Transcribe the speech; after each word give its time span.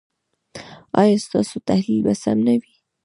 ایا 1.01 1.17
ستاسو 1.25 1.57
تحلیل 1.69 2.01
به 2.05 2.13
سم 2.23 2.37
نه 2.47 2.53
وي؟ 2.61 2.73